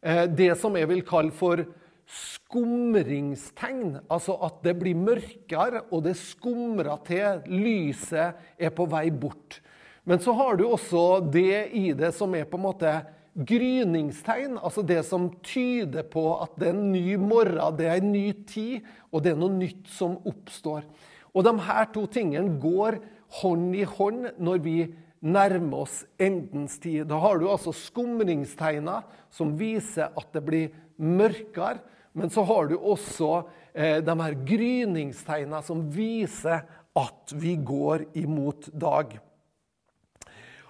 Eh, 0.00 0.24
det 0.32 0.54
som 0.60 0.76
jeg 0.80 0.88
vil 0.88 1.04
kalle 1.06 1.34
for 1.36 1.66
skumringstegn. 2.08 3.98
Altså 4.08 4.38
at 4.48 4.62
det 4.64 4.78
blir 4.80 4.96
mørkere, 4.96 5.84
og 5.92 6.06
det 6.08 6.16
skumrer 6.20 7.04
til. 7.06 7.44
Lyset 7.52 8.56
er 8.56 8.72
på 8.72 8.88
vei 8.88 9.10
bort. 9.12 9.60
Men 10.08 10.24
så 10.24 10.32
har 10.32 10.56
du 10.56 10.64
også 10.64 11.20
det 11.28 11.68
i 11.76 11.92
det 11.92 12.14
som 12.16 12.32
er 12.32 12.48
på 12.48 12.56
en 12.56 12.64
måte 12.64 12.96
gryningstegn. 13.38 14.56
Altså 14.58 14.82
det 14.86 15.02
som 15.06 15.28
tyder 15.44 16.06
på 16.10 16.24
at 16.42 16.56
det 16.58 16.70
er 16.70 16.76
en 16.76 16.92
ny 16.92 17.18
morgen, 17.20 17.76
det 17.78 17.86
er 17.86 18.00
en 18.00 18.12
ny 18.12 18.32
tid, 18.48 18.86
og 19.12 19.24
det 19.24 19.34
er 19.34 19.40
noe 19.40 19.54
nytt 19.54 19.86
som 19.92 20.18
oppstår. 20.28 20.86
Og 21.34 21.44
de 21.46 21.54
her 21.68 21.90
to 21.94 22.06
tingene 22.10 22.58
går 22.60 22.98
hånd 23.42 23.76
i 23.76 23.84
hånd 23.86 24.32
når 24.40 24.64
vi 24.64 24.78
nærmer 25.20 25.84
oss 25.84 26.02
endens 26.20 26.78
tid. 26.82 27.06
Da 27.10 27.18
har 27.20 27.38
du 27.38 27.48
altså 27.50 27.74
skumringstegna 27.74 29.02
som 29.34 29.54
viser 29.58 30.12
at 30.16 30.34
det 30.34 30.44
blir 30.46 30.74
mørkere. 30.96 31.78
Men 32.18 32.32
så 32.32 32.42
har 32.48 32.70
du 32.70 32.78
også 32.78 33.44
eh, 33.74 34.00
de 34.02 34.14
her 34.22 34.36
gryningstegna 34.48 35.60
som 35.62 35.84
viser 35.92 36.64
at 36.98 37.34
vi 37.36 37.54
går 37.62 38.08
imot 38.18 38.70
dag. 38.74 39.18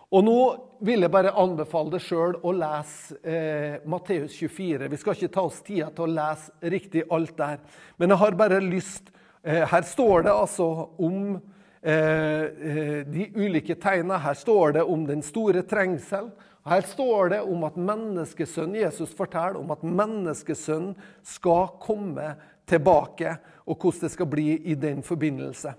Og 0.08 0.24
nå 0.24 0.40
vil 0.86 1.04
jeg 1.04 1.12
bare 1.12 1.34
anbefale 1.36 1.92
deg 1.92 2.04
sjøl 2.04 2.38
å 2.40 2.52
lese 2.56 3.18
eh, 3.20 3.78
Matteus 3.84 4.38
24. 4.38 4.88
Vi 4.88 5.00
skal 5.00 5.18
ikke 5.18 5.34
ta 5.34 5.44
oss 5.44 5.60
tida 5.66 5.90
til 5.92 6.06
å 6.06 6.14
lese 6.16 6.72
riktig 6.72 7.04
alt 7.12 7.34
der. 7.36 7.60
Men 8.00 8.14
jeg 8.14 8.22
har 8.22 8.38
bare 8.38 8.62
lyst 8.64 9.12
Eh, 9.42 9.64
her 9.64 9.82
står 9.82 10.22
det 10.26 10.32
altså 10.34 10.66
om 10.98 11.38
eh, 11.82 11.94
eh, 11.94 13.06
de 13.06 13.30
ulike 13.36 13.74
tegna. 13.80 14.18
Her 14.18 14.34
står 14.34 14.72
det 14.76 14.82
om 14.82 15.06
den 15.06 15.22
store 15.22 15.62
trengsel. 15.62 16.30
Her 16.68 16.84
står 16.84 17.30
det 17.32 17.40
om 17.46 17.64
at 17.64 17.78
menneskesønnen 17.80 18.80
Jesus 18.82 19.14
forteller 19.16 19.56
om 19.60 19.70
at 19.72 19.86
menneskesønnen 19.86 20.96
skal 21.24 21.70
komme 21.80 22.34
tilbake, 22.68 23.38
og 23.64 23.78
hvordan 23.80 24.04
det 24.04 24.12
skal 24.12 24.28
bli 24.28 24.48
i 24.68 24.74
den 24.76 25.00
forbindelse. 25.02 25.72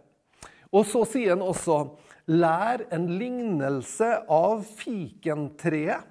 Og 0.74 0.86
så 0.90 1.04
sier 1.06 1.36
han 1.36 1.46
også 1.46 1.84
lær 2.30 2.86
en 2.94 3.08
lignelse 3.18 4.10
av 4.30 4.64
fikentreet. 4.78 6.06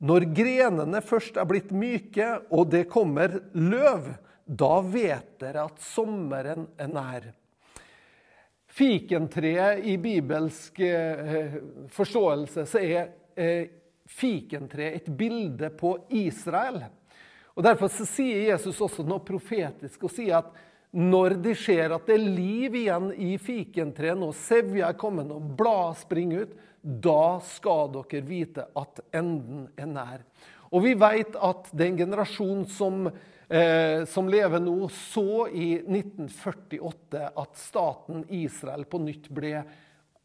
Når 0.00 0.24
grenene 0.32 1.02
først 1.04 1.36
er 1.36 1.48
blitt 1.48 1.74
myke, 1.76 2.28
og 2.48 2.70
det 2.72 2.86
kommer 2.88 3.34
løv, 3.52 4.06
da 4.46 4.78
vet 4.80 5.34
dere 5.42 5.66
at 5.68 5.82
sommeren 5.84 6.70
er 6.80 6.88
nær. 6.88 7.26
Fikentreet 8.70 9.84
i 9.90 9.98
bibelsk 10.00 10.80
eh, 10.86 11.58
forståelse 11.92 12.64
så 12.70 12.80
er 12.80 13.10
eh, 13.34 13.68
fikentreet 14.08 15.02
et 15.02 15.12
bilde 15.12 15.68
på 15.76 15.92
Israel. 16.16 16.80
Og 17.52 17.66
Derfor 17.66 17.92
sier 17.92 18.46
Jesus 18.54 18.80
også 18.80 19.04
noe 19.04 19.20
profetisk 19.26 20.06
og 20.06 20.14
sier 20.14 20.38
at 20.38 20.54
når 20.90 21.36
de 21.42 21.54
ser 21.54 21.92
at 21.94 22.08
det 22.08 22.16
er 22.16 22.30
liv 22.34 22.74
igjen 22.82 23.10
i 23.14 23.36
fikentreet, 23.38 24.18
og 24.18 24.34
sevja 24.34 24.90
er 24.90 24.98
kommet 24.98 25.30
og 25.30 25.52
blad 25.58 25.98
springer 26.00 26.46
ut, 26.46 26.56
da 26.80 27.38
skal 27.44 27.92
dere 27.94 28.22
vite 28.26 28.64
at 28.78 29.02
enden 29.14 29.68
er 29.78 29.90
nær. 29.90 30.24
Og 30.70 30.84
vi 30.86 30.94
vet 30.98 31.36
at 31.36 31.68
den 31.76 31.98
generasjonen 31.98 32.64
som, 32.70 33.06
eh, 33.50 34.04
som 34.06 34.28
lever 34.30 34.62
nå, 34.62 34.88
så 34.88 35.46
i 35.50 35.74
1948 35.82 37.30
at 37.36 37.56
staten 37.58 38.24
Israel 38.28 38.84
på 38.84 39.02
nytt 39.02 39.28
ble 39.34 39.62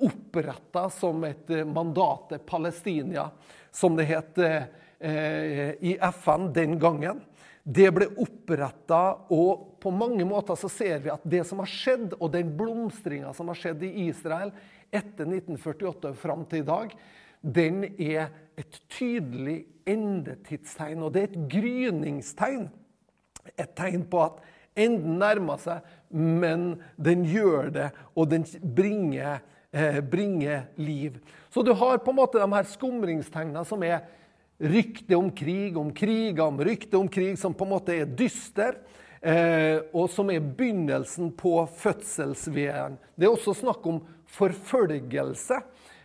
oppretta 0.05 0.89
som 0.89 1.23
et 1.23 1.49
mandate 1.49 1.73
mandat 1.73 2.29
til 2.29 2.39
Palestina, 2.45 3.29
som 3.71 3.95
det 3.95 4.05
het 4.09 4.37
eh, 4.37 5.75
i 5.79 5.97
FN 5.99 6.51
den 6.53 6.79
gangen. 6.79 7.21
Det 7.65 7.87
ble 7.89 8.05
oppretta, 8.21 9.01
og 9.33 9.79
på 9.81 9.89
mange 9.89 10.25
måter 10.27 10.57
så 10.59 10.69
ser 10.69 10.99
vi 11.01 11.09
at 11.09 11.23
det 11.25 11.41
som 11.49 11.63
har 11.63 11.69
skjedd, 11.69 12.13
og 12.19 12.29
den 12.35 12.51
blomstringa 12.57 13.31
som 13.33 13.49
har 13.49 13.57
skjedd 13.57 13.81
i 13.87 14.05
Israel 14.05 14.51
etter 14.93 15.25
1948 15.25 16.11
og 16.11 16.19
fram 16.19 16.43
til 16.49 16.61
i 16.61 16.67
dag, 16.67 16.93
den 17.41 17.83
er 17.97 18.29
et 18.57 18.77
tydelig 18.93 19.63
endetidstegn. 19.89 21.01
Og 21.01 21.13
det 21.13 21.23
er 21.23 21.31
et 21.31 21.47
gryningstegn. 21.55 22.67
Et 23.57 23.73
tegn 23.77 24.05
på 24.09 24.21
at 24.27 24.39
enden 24.77 25.17
nærmer 25.21 25.57
seg, 25.61 25.85
men 26.13 26.75
den 27.01 27.25
gjør 27.29 27.71
det, 27.73 27.89
og 28.13 28.29
den 28.29 28.45
bringer, 28.77 29.41
eh, 29.73 30.01
bringer 30.01 30.67
liv. 30.77 31.17
Så 31.49 31.63
du 31.65 31.73
har 31.73 31.97
på 31.97 32.13
en 32.13 32.21
måte 32.21 32.41
de 32.41 32.53
her 32.53 32.69
skumringstegna 32.69 33.65
som 33.65 33.83
er 33.83 34.05
rykte 34.59 35.15
om 35.15 35.31
krig, 35.35 35.77
om 35.77 35.93
krig, 35.93 36.39
om 36.39 36.59
rykte 36.63 36.97
om 36.97 37.09
krig, 37.11 37.39
som 37.39 37.53
på 37.53 37.65
en 37.65 37.73
måte 37.75 37.95
er 37.95 38.05
dyster. 38.05 38.79
Eh, 39.25 39.81
og 39.95 40.09
som 40.13 40.29
er 40.29 40.43
begynnelsen 40.43 41.31
på 41.33 41.57
fødselsveden. 41.81 42.99
Det 43.17 43.25
er 43.25 43.33
også 43.33 43.55
snakk 43.57 43.87
om 43.89 44.03
forfølgelse. 44.29 45.57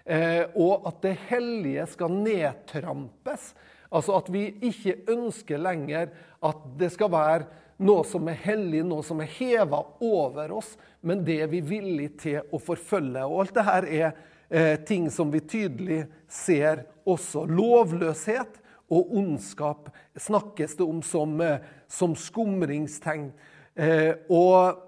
Eh, 0.04 0.46
og 0.56 0.86
at 0.88 1.02
det 1.04 1.18
hellige 1.28 1.84
skal 1.92 2.14
nedtrampes. 2.14 3.52
Altså 3.90 4.16
at 4.16 4.30
vi 4.32 4.46
ikke 4.70 5.02
ønsker 5.10 5.60
lenger 5.60 6.14
at 6.46 6.64
det 6.80 6.92
skal 6.94 7.12
være 7.12 7.48
noe 7.80 8.04
som 8.08 8.28
er 8.28 8.38
hellig, 8.40 8.82
noe 8.86 9.04
som 9.04 9.20
er 9.22 9.30
heva 9.38 9.82
over 10.04 10.52
oss, 10.58 10.74
men 11.00 11.22
det 11.24 11.38
er 11.44 11.50
vi 11.52 11.62
villige 11.64 12.16
til 12.24 12.52
å 12.52 12.60
forfølge. 12.60 13.24
Og 13.24 13.44
alt 13.44 13.56
dette 13.56 13.76
er 14.00 14.18
eh, 14.50 14.76
ting 14.86 15.10
som 15.10 15.30
vi 15.30 15.40
tydelig 15.40 16.04
ser 16.28 16.84
også. 17.08 17.46
Lovløshet 17.46 18.60
og 18.90 19.12
ondskap 19.16 19.90
snakkes 20.18 20.76
det 20.76 20.86
om 20.86 21.02
som, 21.02 21.40
eh, 21.40 21.60
som 21.88 22.16
skumringstegn. 22.16 23.30
Eh, 23.74 24.14
og, 24.28 24.82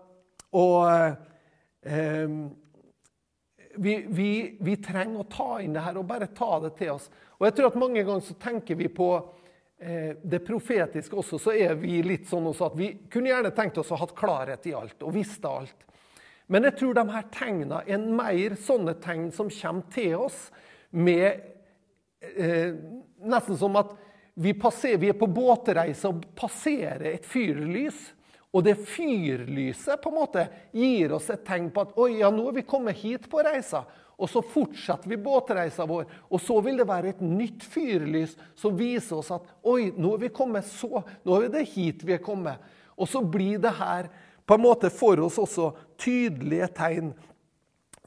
og 0.53 0.89
eh, 1.83 2.41
vi, 3.75 4.07
vi, 4.09 4.57
vi, 4.61 4.77
trenger 4.77 5.23
å 5.23 5.29
ta 5.31 5.61
inn 5.63 5.77
det 5.77 5.85
her 5.85 6.01
og 6.01 6.09
bare 6.09 6.29
ta 6.35 6.59
det 6.65 6.75
til 6.81 6.97
oss. 6.97 7.09
Og 7.39 7.47
jeg 7.47 7.57
tror 7.57 7.71
at 7.71 7.79
Mange 7.81 8.03
ganger 8.03 8.27
så 8.27 8.37
tenker 8.43 8.79
vi 8.79 8.91
på 8.93 9.09
eh, 9.79 10.19
det 10.23 10.43
profetiske 10.47 11.17
også. 11.17 11.39
Så 11.41 11.55
er 11.55 11.75
vi 11.79 12.03
litt 12.05 12.29
sånn 12.31 12.51
også 12.51 12.69
at 12.69 12.77
vi 12.79 12.93
kunne 13.11 13.33
gjerne 13.33 13.55
tenkt 13.57 13.81
oss 13.81 13.93
å 13.93 13.97
ha 13.97 14.05
hatt 14.05 14.19
klarhet 14.19 14.69
i 14.69 14.77
alt 14.77 15.07
og 15.07 15.15
visste 15.17 15.49
alt. 15.49 15.89
Men 16.51 16.67
jeg 16.69 16.79
tror 16.81 16.97
de 16.97 17.05
her 17.13 17.29
tegnene 17.33 17.83
er 17.87 18.07
mer 18.21 18.57
sånne 18.61 18.97
tegn 19.03 19.31
som 19.35 19.51
kommer 19.53 19.89
til 19.95 20.17
oss 20.27 20.47
med 20.91 21.29
eh, 22.37 22.75
Nesten 23.23 23.55
som 23.55 23.77
at 23.79 23.93
vi, 24.35 24.51
passer, 24.59 24.97
vi 24.99 25.13
er 25.13 25.19
på 25.19 25.29
båtreise 25.31 26.09
og 26.11 26.25
passerer 26.35 27.13
et 27.13 27.27
fyrlys. 27.29 28.01
Og 28.53 28.65
det 28.67 28.75
fyrlyset 28.85 30.01
på 30.03 30.11
en 30.11 30.17
måte 30.19 30.43
gir 30.77 31.15
oss 31.17 31.31
et 31.33 31.45
tegn 31.47 31.71
på 31.73 31.85
at 31.87 31.95
oi, 32.01 32.19
ja, 32.21 32.29
nå 32.33 32.49
er 32.51 32.57
vi 32.59 32.65
kommet 32.69 32.99
hit 33.01 33.29
på 33.31 33.41
reisa. 33.45 33.85
Og 34.23 34.29
så 34.29 34.43
fortsetter 34.45 35.09
vi 35.09 35.19
båtreisa 35.19 35.87
vår, 35.89 36.05
og 36.31 36.43
så 36.43 36.59
vil 36.63 36.77
det 36.79 36.87
være 36.87 37.15
et 37.15 37.23
nytt 37.25 37.65
fyrlys 37.67 38.37
som 38.59 38.77
viser 38.79 39.19
oss 39.19 39.33
at 39.35 39.49
oi, 39.67 39.91
nå 39.97 40.13
er 40.15 40.27
vi 40.27 40.35
kommet 40.35 40.69
så, 40.69 41.01
nå 41.25 41.39
er 41.41 41.49
det 41.55 41.65
hit 41.73 42.05
vi 42.07 42.15
er 42.19 42.23
kommet. 42.23 42.61
Og 42.95 43.09
så 43.09 43.23
blir 43.25 43.59
det 43.63 43.73
her 43.79 44.11
på 44.47 44.57
en 44.57 44.65
måte 44.65 44.91
får 44.91 45.23
oss 45.25 45.39
også 45.41 45.73
tydelige 46.01 46.69
tegn 46.77 47.13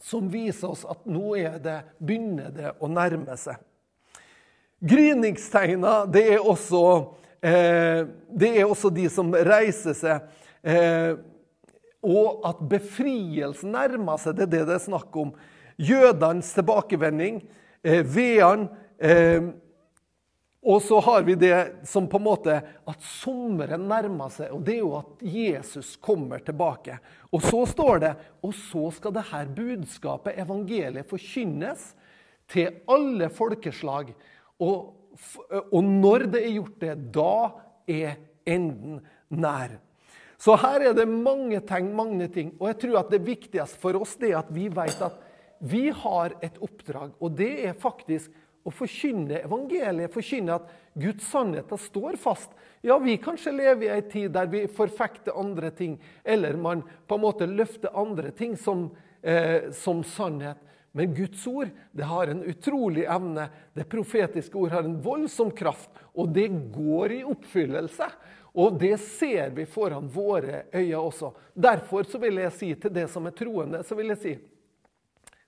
som 0.06 0.28
viser 0.30 0.74
oss 0.74 0.84
at 0.90 1.06
nå 1.10 1.36
er 1.40 1.58
det, 1.64 1.80
begynner 1.98 2.52
det 2.54 2.74
å 2.84 2.90
nærme 2.92 3.38
seg. 3.40 3.58
Gryningstegna, 4.86 6.04
det 6.12 6.26
er 6.36 6.44
også, 6.44 6.82
eh, 7.42 8.04
det 8.30 8.52
er 8.60 8.68
også 8.68 8.92
de 8.94 9.08
som 9.10 9.32
reiser 9.34 9.96
seg. 9.98 10.28
Eh, 10.62 11.16
og 12.06 12.46
at 12.46 12.62
befrielsen 12.70 13.74
nærmer 13.74 14.20
seg, 14.22 14.36
det 14.38 14.46
er 14.46 14.52
det 14.52 14.64
det 14.70 14.76
er 14.78 14.86
snakk 14.86 15.16
om. 15.18 15.34
Jødenes 15.82 16.54
tilbakevending, 16.54 17.42
eh, 17.84 18.04
vean, 18.04 18.70
eh, 19.00 19.42
og 20.66 20.82
så 20.82 20.98
har 21.06 21.22
vi 21.22 21.36
det 21.38 21.58
som 21.86 22.08
på 22.10 22.18
en 22.18 22.26
måte 22.26 22.56
at 22.90 23.04
sommeren 23.06 23.84
nærmer 23.86 24.32
seg, 24.34 24.50
og 24.56 24.64
det 24.66 24.80
er 24.80 24.82
jo 24.82 24.96
at 24.98 25.22
Jesus 25.22 25.92
kommer 26.02 26.42
tilbake. 26.42 26.98
Og 27.30 27.44
så 27.46 27.60
står 27.70 28.02
det 28.02 28.12
og 28.42 28.56
så 28.58 28.88
skal 28.96 29.14
dette 29.14 29.44
budskapet, 29.60 30.40
evangeliet, 30.42 31.06
forkynnes 31.06 31.92
til 32.50 32.82
alle 32.90 33.30
folkeslag. 33.30 34.10
Og, 34.58 34.90
og 35.70 35.82
når 35.86 36.26
det 36.34 36.42
er 36.42 36.56
gjort 36.58 36.82
det, 36.82 36.96
da 37.14 37.36
er 37.86 38.18
enden 38.58 39.04
nær. 39.30 39.78
Så 40.42 40.58
her 40.60 40.90
er 40.90 40.98
det 40.98 41.06
mange 41.10 41.62
tegn, 41.62 41.94
mange 41.96 42.26
ting. 42.34 42.56
Og 42.58 42.72
jeg 42.72 42.82
tror 42.82 43.04
at 43.04 43.14
det 43.14 43.22
viktigste 43.26 43.80
for 43.82 44.02
oss 44.02 44.18
det 44.18 44.34
er 44.34 44.42
at 44.42 44.50
vi 44.54 44.66
vet 44.74 44.98
at 45.06 45.22
vi 45.66 45.88
har 45.90 46.34
et 46.44 46.58
oppdrag, 46.62 47.14
og 47.24 47.38
det 47.38 47.54
er 47.66 47.78
faktisk 47.80 48.34
å 48.66 48.74
forkynne 48.74 49.44
evangeliet, 49.46 50.14
forkynne 50.14 50.58
at 50.58 50.70
Guds 50.98 51.28
sannheter 51.30 51.78
står 51.78 52.18
fast. 52.18 52.54
Ja, 52.82 52.98
vi 53.00 53.18
kanskje 53.22 53.54
lever 53.54 53.86
i 53.86 53.92
ei 53.94 54.06
tid 54.10 54.34
der 54.34 54.50
vi 54.50 54.64
forfekter 54.68 55.38
andre 55.38 55.70
ting, 55.72 56.00
eller 56.24 56.58
man 56.58 56.82
på 57.08 57.18
en 57.18 57.26
måte 57.28 57.48
løfter 57.50 57.94
andre 57.94 58.32
ting 58.34 58.58
som, 58.58 58.90
eh, 59.22 59.72
som 59.72 60.04
sannhet. 60.04 60.58
Men 60.92 61.14
Guds 61.14 61.48
ord 61.48 61.70
det 61.92 62.04
har 62.08 62.28
en 62.28 62.44
utrolig 62.44 63.04
evne. 63.04 63.50
Det 63.74 63.90
profetiske 63.90 64.56
ord 64.56 64.72
har 64.72 64.84
en 64.84 65.02
voldsom 65.02 65.52
kraft, 65.52 65.90
og 66.16 66.34
det 66.34 66.48
går 66.72 67.12
i 67.12 67.24
oppfyllelse. 67.24 68.08
Og 68.56 68.80
det 68.80 68.96
ser 69.00 69.50
vi 69.50 69.66
foran 69.66 70.08
våre 70.08 70.64
øyne 70.74 70.98
også. 70.98 71.34
Derfor 71.54 72.08
så 72.08 72.18
vil 72.18 72.40
jeg 72.40 72.56
si 72.56 72.74
til 72.76 72.94
det 72.96 73.10
som 73.12 73.28
er 73.28 73.36
troende, 73.36 73.84
så 73.84 73.98
vil 74.00 74.14
jeg 74.14 74.22
si 74.22 74.36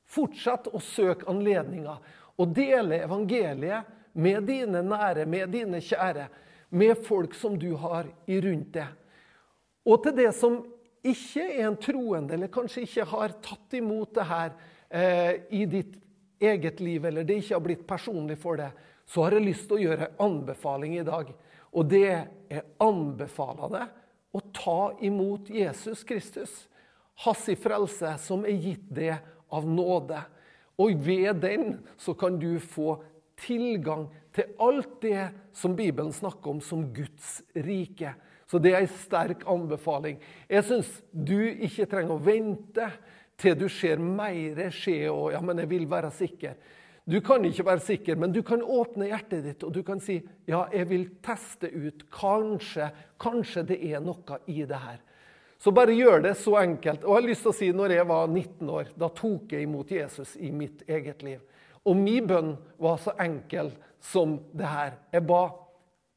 fortsett 0.08 0.68
å 0.72 0.80
søke 0.84 1.28
anledninger 1.32 1.98
og 2.38 2.54
dele 2.56 3.02
evangeliet 3.06 3.94
med 4.18 4.48
dine 4.50 4.82
nære, 4.86 5.26
med 5.26 5.52
dine 5.54 5.82
kjære, 5.82 6.28
med 6.70 6.98
folk 7.06 7.36
som 7.38 7.56
du 7.60 7.74
har 7.80 8.10
i 8.28 8.40
rundt 8.44 8.74
deg. 8.76 8.90
Og 9.88 10.02
til 10.04 10.16
det 10.18 10.32
som 10.36 10.58
ikke 11.08 11.46
er 11.46 11.68
en 11.68 11.78
troende, 11.80 12.36
eller 12.36 12.52
kanskje 12.52 12.84
ikke 12.84 13.08
har 13.08 13.38
tatt 13.44 13.78
imot 13.78 14.16
det 14.18 14.26
her 14.28 14.56
eh, 14.90 15.34
i 15.56 15.64
ditt 15.70 15.96
eget 16.44 16.82
liv, 16.84 17.06
eller 17.06 17.24
det 17.24 17.40
ikke 17.42 17.56
har 17.56 17.64
blitt 17.64 17.86
personlig 17.88 18.38
for 18.42 18.60
deg, 18.60 18.76
så 19.08 19.24
har 19.24 19.38
jeg 19.38 19.48
lyst 19.48 19.70
til 19.70 19.78
å 19.78 19.84
gjøre 19.86 20.10
en 20.10 20.26
anbefaling 20.28 20.98
i 20.98 21.06
dag. 21.08 21.32
Og 21.72 21.88
det 21.88 22.08
er 22.12 22.66
anbefaler 22.84 23.72
deg 23.78 24.36
å 24.36 24.42
ta 24.56 24.82
imot 25.06 25.50
Jesus 25.54 26.04
Kristus. 26.08 26.52
Hans 27.24 27.48
frelse, 27.62 28.12
som 28.22 28.44
er 28.46 28.60
gitt 28.60 28.90
deg 28.94 29.16
av 29.54 29.66
nåde. 29.66 30.20
Og 30.78 30.94
ved 31.06 31.42
den 31.42 31.80
så 31.98 32.14
kan 32.14 32.38
du 32.40 32.60
få 32.62 33.00
tilgang 33.38 34.08
til 34.34 34.54
alt 34.62 35.02
det 35.02 35.30
som 35.54 35.76
Bibelen 35.78 36.14
snakker 36.14 36.52
om 36.52 36.62
som 36.62 36.86
Guds 36.94 37.42
rike. 37.56 38.14
Så 38.48 38.62
det 38.64 38.74
er 38.74 38.86
en 38.86 38.98
sterk 39.04 39.44
anbefaling. 39.50 40.20
Jeg 40.50 40.64
syns 40.64 40.92
du 41.12 41.40
ikke 41.42 41.88
trenger 41.90 42.16
å 42.16 42.24
vente 42.24 42.90
til 43.38 43.58
du 43.60 43.68
ser 43.70 44.02
mer 44.02 44.70
skje 44.74 45.08
og 45.12 45.32
ja, 45.36 45.42
men 45.44 45.62
jeg 45.62 45.72
vil 45.74 45.90
være 45.90 46.14
sikker. 46.16 46.56
Du 47.08 47.20
kan 47.24 47.46
ikke 47.48 47.64
være 47.66 47.84
sikker, 47.86 48.18
men 48.20 48.34
du 48.36 48.42
kan 48.44 48.62
åpne 48.62 49.08
hjertet 49.08 49.46
ditt 49.46 49.62
og 49.64 49.72
du 49.76 49.82
kan 49.88 50.02
si 50.04 50.20
ja, 50.48 50.66
jeg 50.74 50.90
vil 50.90 51.06
teste 51.24 51.70
ut. 51.72 52.08
Kanskje, 52.14 52.90
kanskje 53.22 53.64
det 53.70 53.78
er 53.92 54.04
noe 54.04 54.40
i 54.48 54.64
det 54.68 54.82
her. 54.82 55.04
Så 55.58 55.72
bare 55.74 55.96
gjør 55.98 56.22
det 56.22 56.36
så 56.38 56.56
enkelt. 56.62 57.04
Og 57.04 57.16
jeg 57.16 57.22
har 57.22 57.28
lyst 57.28 57.46
til 57.46 57.52
å 57.52 57.58
si, 57.58 57.70
når 57.74 57.96
jeg 57.96 58.08
var 58.10 58.28
19 58.30 58.70
år, 58.70 58.92
da 58.96 59.10
tok 59.10 59.56
jeg 59.56 59.66
imot 59.66 59.92
Jesus 59.92 60.36
i 60.38 60.52
mitt 60.54 60.84
eget 60.90 61.24
liv. 61.26 61.42
Og 61.88 61.98
min 61.98 62.28
bønn 62.30 62.54
var 62.82 63.00
så 63.02 63.16
enkel 63.24 63.72
som 64.04 64.38
det 64.54 64.70
her. 64.70 64.98
Jeg 65.14 65.26
ba 65.28 65.42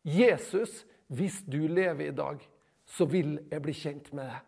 Jesus, 0.05 0.85
hvis 1.09 1.41
du 1.47 1.63
lever 1.69 2.11
i 2.11 2.17
dag, 2.17 2.41
så 2.85 3.07
vil 3.09 3.39
jeg 3.51 3.65
bli 3.65 3.75
kjent 3.77 4.13
med 4.17 4.29
deg. 4.29 4.47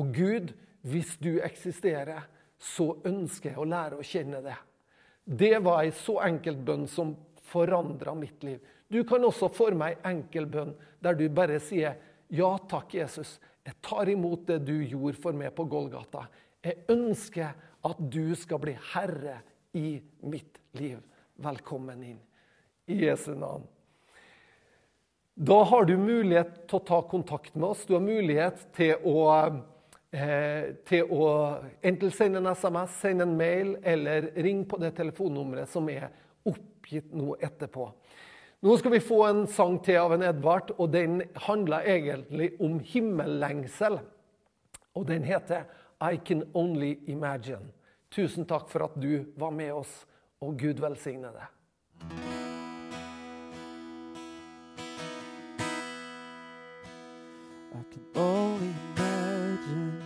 Og 0.00 0.14
Gud, 0.16 0.52
hvis 0.88 1.16
du 1.22 1.36
eksisterer, 1.44 2.24
så 2.58 2.94
ønsker 3.04 3.52
jeg 3.52 3.60
å 3.60 3.68
lære 3.68 3.98
å 3.98 4.06
kjenne 4.06 4.40
det. 4.44 4.56
Det 5.24 5.58
var 5.62 5.82
ei 5.84 5.92
så 5.94 6.18
enkel 6.24 6.56
bønn 6.58 6.88
som 6.90 7.14
forandra 7.52 8.14
mitt 8.16 8.42
liv. 8.46 8.58
Du 8.88 9.02
kan 9.08 9.24
også 9.24 9.50
forme 9.52 9.90
ei 9.90 9.98
enkel 10.12 10.48
bønn 10.50 10.74
der 11.02 11.18
du 11.18 11.28
bare 11.32 11.60
sier 11.62 11.98
ja 12.32 12.50
takk, 12.68 12.94
Jesus. 12.96 13.36
Jeg 13.62 13.78
tar 13.84 14.10
imot 14.10 14.46
det 14.48 14.58
du 14.66 14.74
gjorde 14.80 15.20
for 15.22 15.36
meg 15.38 15.52
på 15.54 15.66
Golgata. 15.70 16.26
Jeg 16.62 16.82
ønsker 16.90 17.52
at 17.86 18.00
du 18.10 18.34
skal 18.38 18.60
bli 18.62 18.74
herre 18.92 19.38
i 19.78 20.00
mitt 20.26 20.58
liv. 20.78 20.98
Velkommen 21.42 22.02
inn. 22.06 22.18
I 22.90 23.04
Jesu 23.04 23.32
navn. 23.38 23.64
Da 25.34 25.62
har 25.64 25.86
du 25.88 25.94
mulighet 25.96 26.66
til 26.68 26.78
å 26.78 26.86
ta 26.86 26.98
kontakt 27.08 27.54
med 27.54 27.70
oss. 27.70 27.86
Du 27.86 27.94
har 27.94 28.02
mulighet 28.04 28.66
til 28.76 28.98
å, 29.08 29.62
eh, 30.12 30.74
til 30.84 31.08
å 31.08 31.62
enten 31.82 32.10
sende 32.10 32.42
en 32.42 32.52
SMS, 32.52 32.98
sende 33.00 33.22
en 33.22 33.36
mail 33.36 33.76
eller 33.82 34.30
ring 34.36 34.64
på 34.64 34.78
det 34.78 34.94
telefonnummeret 34.96 35.68
som 35.68 35.88
er 35.88 36.10
oppgitt 36.44 37.14
nå 37.14 37.36
etterpå. 37.40 37.92
Nå 38.62 38.76
skal 38.78 38.92
vi 38.92 39.00
få 39.02 39.24
en 39.26 39.46
sang 39.50 39.80
til 39.82 39.96
av 39.98 40.12
en 40.14 40.22
Edvard, 40.22 40.68
og 40.78 40.92
den 40.94 41.16
handler 41.48 41.82
egentlig 41.82 42.52
om 42.62 42.76
himmellengsel. 42.78 43.96
Og 44.94 45.06
den 45.08 45.24
heter 45.26 45.64
I 45.98 46.20
Can 46.22 46.44
Only 46.54 46.92
Imagine. 47.10 47.72
Tusen 48.14 48.46
takk 48.46 48.70
for 48.70 48.86
at 48.86 48.94
du 49.02 49.24
var 49.34 49.50
med 49.50 49.72
oss, 49.80 50.06
og 50.38 50.54
Gud 50.62 50.78
velsigne 50.78 51.32
deg. 51.34 51.50
I 57.74 57.82
can 57.90 58.06
only 58.14 58.74
imagine 58.94 60.02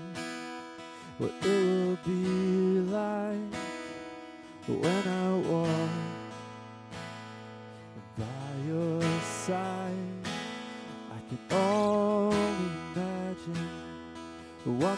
what 1.19 1.31
it 1.45 1.45
will 1.45 1.99
be 2.07 2.81
like 2.89 3.53
when 4.67 5.09
I 5.09 5.36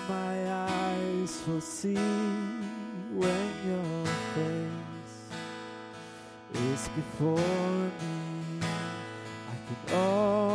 my 0.08 0.52
eyes 0.52 1.42
will 1.46 1.60
see 1.60 1.94
when 3.14 3.50
your 3.66 4.06
face 4.34 5.18
is 6.54 6.88
before 6.88 7.36
me. 7.36 8.60
I 8.60 9.56
can 9.66 9.94
only 9.94 10.47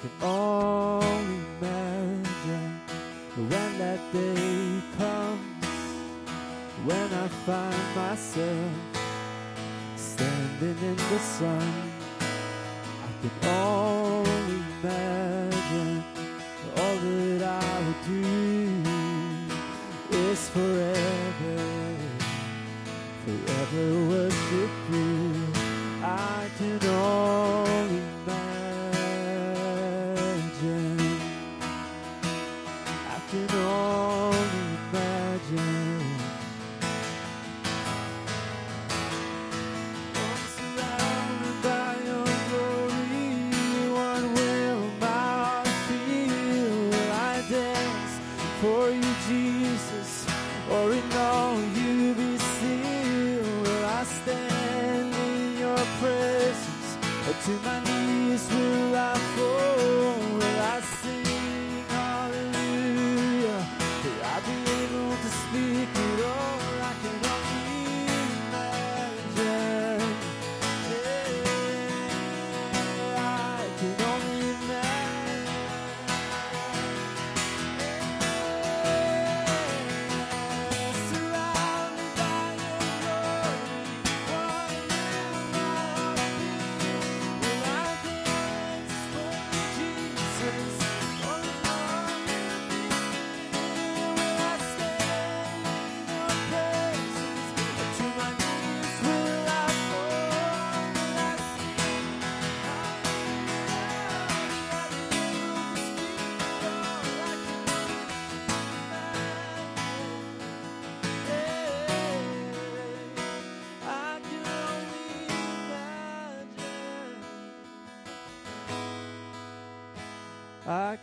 can 0.00 0.10
only 0.22 1.07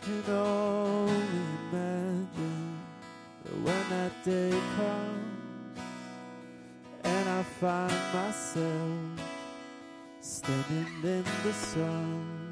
can 0.06 0.22
only 0.30 1.12
imagine 1.72 2.78
when 3.64 3.88
that 3.90 4.12
day 4.24 4.50
comes 4.76 5.80
and 7.02 7.28
I 7.28 7.42
find 7.42 7.92
myself 8.14 9.20
standing 10.20 10.86
in 11.02 11.24
the 11.42 11.52
sun. 11.52 12.45